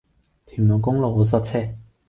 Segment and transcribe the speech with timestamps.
[0.47, 1.75] 屯門公路好塞車